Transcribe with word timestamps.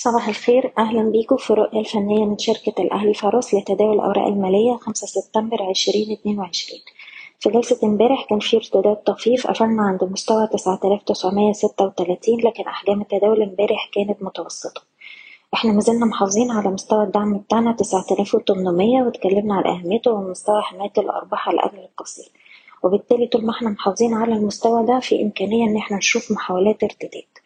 صباح 0.00 0.28
الخير. 0.28 0.72
أهلا 0.78 1.02
بيكم 1.10 1.36
في 1.36 1.50
الرؤية 1.50 1.80
الفنية 1.80 2.24
من 2.24 2.38
شركة 2.38 2.82
الأهلي 2.82 3.14
فاروس 3.14 3.54
لتداول 3.54 3.94
الأوراق 3.94 4.26
المالية 4.26 4.76
خمسة 4.76 5.06
سبتمبر 5.06 5.62
عشرين 5.62 6.12
اتنين 6.12 6.38
وعشرين. 6.38 6.80
في 7.40 7.50
جلسة 7.50 7.78
امبارح 7.84 8.26
كان 8.30 8.38
في 8.38 8.56
ارتداد 8.56 8.96
طفيف. 8.96 9.46
قفلنا 9.46 9.82
عند 9.82 10.04
مستوى 10.04 10.46
تسعة 10.46 10.80
آلاف 10.84 11.02
تسعمية 11.02 11.52
ستة 11.52 11.84
وتلاتين 11.84 12.40
لكن 12.40 12.62
أحجام 12.64 13.00
التداول 13.00 13.42
امبارح 13.42 13.90
كانت 13.94 14.22
متوسطة. 14.22 14.82
إحنا 15.54 15.72
مازلنا 15.72 16.06
محافظين 16.06 16.50
على 16.50 16.68
مستوى 16.70 17.04
الدعم 17.04 17.38
بتاعنا 17.38 17.72
تسعة 17.72 18.04
آلاف 18.10 18.34
وتمنمية 18.34 19.02
واتكلمنا 19.02 19.54
على 19.54 19.68
أهميته 19.68 20.10
ومستوى 20.12 20.62
حماية 20.62 20.92
الأرباح 20.98 21.48
على 21.48 21.54
الأجل 21.60 21.78
القصير 21.78 22.28
وبالتالي 22.82 23.26
طول 23.26 23.44
ما 23.44 23.50
إحنا 23.52 23.70
محافظين 23.70 24.14
على 24.14 24.34
المستوى 24.34 24.86
ده 24.86 25.00
في 25.00 25.22
إمكانية 25.22 25.64
إن 25.70 25.76
إحنا 25.76 25.96
نشوف 25.96 26.32
محاولات 26.32 26.82
ارتداد. 26.84 27.37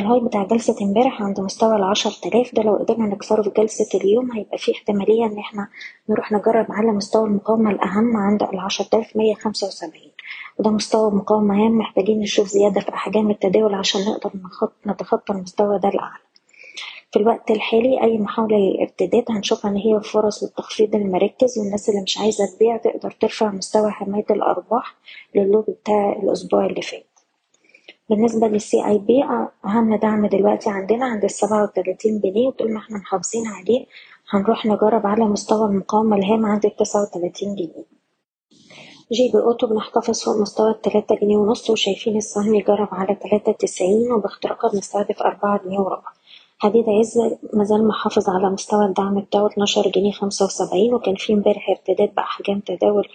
الهاي 0.00 0.20
بتاع 0.20 0.44
جلسة 0.44 0.76
امبارح 0.82 1.22
عند 1.22 1.40
مستوى 1.40 1.76
العشر 1.76 2.10
تلاف 2.22 2.54
ده 2.54 2.62
لو 2.62 2.76
قدرنا 2.76 3.06
نكسره 3.06 3.42
في 3.42 3.50
جلسة 3.50 3.98
اليوم 3.98 4.32
هيبقى 4.32 4.58
فيه 4.58 4.72
احتمالية 4.72 5.24
إن 5.26 5.38
إحنا 5.38 5.68
نروح 6.08 6.32
نجرب 6.32 6.66
على 6.70 6.92
مستوى 6.92 7.26
المقاومة 7.28 7.70
الأهم 7.70 8.16
عند 8.16 8.42
العشر 8.42 8.84
تلاف 8.84 9.16
مية 9.16 9.34
خمسة 9.34 9.66
وسبعين 9.66 10.12
وده 10.58 10.70
مستوى 10.70 11.10
مقاومة 11.10 11.54
هام 11.66 11.78
محتاجين 11.78 12.20
نشوف 12.20 12.46
زيادة 12.48 12.80
في 12.80 12.88
أحجام 12.94 13.30
التداول 13.30 13.74
عشان 13.74 14.00
نقدر 14.00 14.30
نتخطى 14.86 15.32
المستوى 15.32 15.78
ده 15.78 15.88
الأعلى 15.88 16.18
في 17.12 17.18
الوقت 17.18 17.50
الحالي 17.50 18.02
أي 18.02 18.18
محاولة 18.18 18.56
للارتداد 18.56 19.24
هنشوفها 19.30 19.70
إن 19.70 19.76
هي 19.76 20.00
فرص 20.00 20.44
لتخفيض 20.44 20.94
المراكز 20.94 21.58
والناس 21.58 21.88
اللي 21.88 22.02
مش 22.02 22.18
عايزة 22.18 22.46
تبيع 22.56 22.76
تقدر 22.76 23.10
ترفع 23.10 23.50
مستوى 23.50 23.90
حماية 23.90 24.24
الأرباح 24.30 24.94
للوب 25.34 25.64
بتاع 25.70 26.12
الأسبوع 26.22 26.66
اللي 26.66 26.82
فات. 26.82 27.06
بالنسبة 28.10 28.46
لل 28.48 28.86
CIB 28.86 29.24
أهم 29.64 29.94
دعم 29.94 30.26
دلوقتي 30.26 30.70
عندنا 30.70 31.04
عند 31.06 31.24
السبعة 31.24 31.62
وتلاتين 31.62 32.20
جنيه 32.20 32.46
وطول 32.48 32.72
ما 32.72 32.78
إحنا 32.78 32.98
محافظين 32.98 33.46
عليه 33.46 33.86
هنروح 34.30 34.66
نجرب 34.66 35.06
على 35.06 35.24
مستوى 35.24 35.68
المقاومة 35.68 36.16
الهام 36.16 36.46
عند 36.46 36.66
التسعة 36.66 37.02
وتلاتين 37.02 37.54
جنيه. 37.54 37.84
GB 39.12 39.38
Auto 39.38 39.66
بنحتفظ 39.66 40.22
فوق 40.24 40.36
مستوى 40.36 40.70
التلاتة 40.70 41.14
جنيه 41.14 41.36
ونص 41.36 41.70
وشايفين 41.70 42.16
السهم 42.16 42.54
يجرب 42.54 42.88
على 42.92 43.14
تلاتة 43.14 43.52
تسعين 43.52 44.12
وباختراقها 44.12 44.70
بنستهدف 44.70 45.22
أربعة 45.22 45.60
جنيه 45.64 45.78
وربع. 45.78 46.08
حديد 46.58 46.84
عز 46.88 47.18
مازال 47.52 47.88
محافظ 47.88 48.28
على 48.30 48.50
مستوى 48.50 48.84
الدعم 48.84 49.20
بتاعه 49.20 49.46
اتناشر 49.46 49.88
جنيه 49.88 50.12
خمسة 50.12 50.44
وسبعين 50.44 50.94
وكان 50.94 51.14
في 51.14 51.32
امبارح 51.32 51.70
ارتداد 51.70 52.14
بأحجام 52.14 52.60
تداول 52.60 53.08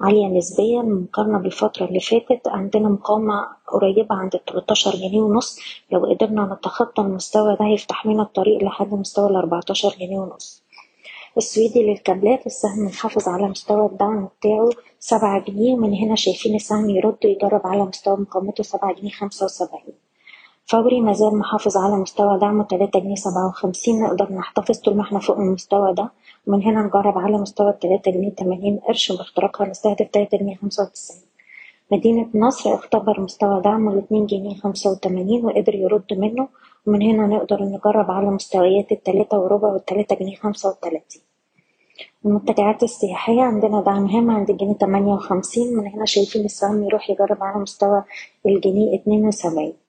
عالية 0.00 0.26
نسبيا 0.26 0.82
مقارنة 0.82 1.38
بالفترة 1.38 1.84
اللي 1.86 2.00
فاتت 2.00 2.48
عندنا 2.48 2.88
مقاومة 2.88 3.48
قريبة 3.68 4.14
عند 4.14 4.34
التلاتاشر 4.34 4.90
جنيه 4.96 5.20
ونص. 5.20 5.58
لو 5.92 6.06
قدرنا 6.06 6.54
نتخطى 6.54 7.02
المستوى 7.02 7.56
ده 7.60 7.64
هيفتح 7.66 8.06
لنا 8.06 8.22
الطريق 8.22 8.62
لحد 8.64 8.94
مستوى 8.94 9.30
الأربعتاشر 9.30 9.88
جنيه 10.00 10.18
ونص. 10.18 10.62
السويدي 11.36 11.82
للكابلات 11.82 12.46
السهم 12.46 12.84
محافظ 12.86 13.28
على 13.28 13.48
مستوى 13.48 13.86
الدعم 13.86 14.28
بتاعه 14.40 14.70
سبعة 15.00 15.44
جنيه 15.44 15.72
ومن 15.74 15.94
هنا 15.94 16.14
شايفين 16.14 16.54
السهم 16.54 16.90
يرد 16.90 17.18
ويجرب 17.24 17.66
على 17.66 17.82
مستوى 17.84 18.16
مقاومته 18.16 18.62
سبعة 18.62 18.94
جنيه 18.94 19.10
خمسة 19.10 19.44
وسبعين. 19.44 20.05
فوري 20.68 21.00
مازال 21.00 21.38
محافظ 21.38 21.76
على 21.76 21.96
مستوى 21.96 22.38
دعمه 22.38 22.64
تلاتة 22.64 23.00
جنيه 23.00 23.14
سبعة 23.14 23.48
وخمسين. 23.48 24.02
نقدر 24.02 24.32
نحتفظ 24.32 24.78
طول 24.78 24.96
ما 24.96 25.02
إحنا 25.02 25.18
فوق 25.18 25.38
المستوى 25.38 25.94
ده. 25.94 26.10
ومن 26.46 26.62
هنا 26.62 26.82
نجرب 26.82 27.18
على 27.18 27.38
مستوى 27.38 27.70
التلاتة 27.70 28.10
جنيه 28.10 28.30
تمانين 28.30 28.78
قرش 28.88 29.10
وباختراقها 29.10 29.66
نستهدف 29.66 30.08
تلاتة 30.12 30.38
جنيه 30.38 30.56
خمسة 30.56 30.82
وتسعين. 30.82 31.22
مدينة 31.92 32.28
نصر 32.34 32.74
اختبر 32.74 33.20
مستوى 33.20 33.60
دعمه 33.62 33.92
الاتنين 33.92 34.26
جنيه 34.26 34.54
خمسة 34.54 34.90
وتمانين 34.90 35.44
وقدر 35.44 35.74
يرد 35.74 36.12
منه. 36.12 36.48
ومن 36.86 37.02
هنا 37.02 37.26
نقدر 37.26 37.62
نجرب 37.62 38.10
على 38.10 38.30
مستويات 38.30 38.92
التلاتة 38.92 39.38
وربع 39.38 39.68
والتلاتة 39.72 40.16
جنيه 40.16 40.36
خمسة 40.36 40.68
وتلاتين. 40.68 41.22
المنتجعات 42.24 42.82
السياحية 42.82 43.42
عندنا 43.42 43.80
دعم 43.80 44.06
هام 44.06 44.30
عند 44.30 44.50
الجنيه 44.50 44.74
تمانية 44.74 45.12
وخمسين. 45.12 45.76
من 45.76 45.86
هنا 45.86 46.04
شايفين 46.04 46.44
السهم 46.44 46.84
يروح 46.84 47.10
يجرب 47.10 47.42
على 47.42 47.58
مستوى 47.62 48.04
الجنيه 48.46 48.94
اتنين 48.94 49.26
وسبعين. 49.26 49.85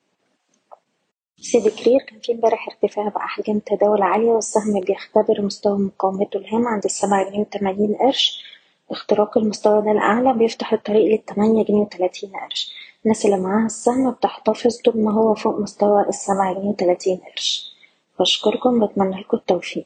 سيدي 1.42 1.70
كرير 1.70 2.00
كان 2.08 2.20
في 2.20 2.32
امبارح 2.32 2.68
ارتفاع 2.70 3.08
بأحجام 3.08 3.60
تداول 3.60 4.02
عالية 4.02 4.30
والسهم 4.32 4.80
بيختبر 4.80 5.42
مستوى 5.42 5.78
مقاومته 5.80 6.38
الهام 6.38 6.68
عند 6.68 6.86
السبعة 6.86 7.30
جنيه 7.30 7.40
وتمانين 7.40 7.96
قرش. 7.96 8.44
اختراق 8.92 9.38
المستوى 9.38 9.82
ده 9.82 9.92
الأعلى 9.92 10.34
بيفتح 10.34 10.74
الطريق 10.74 11.06
للتمانية 11.12 11.66
جنيه 11.66 11.82
وتلاتين 11.82 12.30
قرش. 12.30 12.74
الناس 13.06 13.26
اللي 13.26 13.38
معاها 13.38 13.66
السهم 13.66 14.12
بتحتفظ 14.12 14.78
طول 14.86 15.04
ما 15.04 15.14
هو 15.14 15.36
فوق 15.36 15.60
مستوى 15.60 16.06
السبعة 16.10 16.54
جنيه 16.54 16.70
وتلاتين 16.70 17.18
قرش. 17.18 17.74
بشكركم 18.20 18.86
بتمنى 18.86 19.20
لكم 19.20 19.38
التوفيق. 19.38 19.86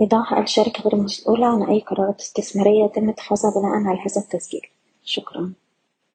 إيضاح 0.00 0.32
الشركة 0.32 0.82
غير 0.82 0.96
مسؤولة 1.02 1.46
عن 1.46 1.62
أي 1.62 1.80
قرارات 1.80 2.20
استثمارية 2.20 2.84
يتم 2.84 3.08
اتخاذها 3.08 3.50
بناء 3.56 3.86
على 3.88 3.98
هذا 4.00 4.20
التسجيل. 4.20 4.66
شكرا. 5.04 5.52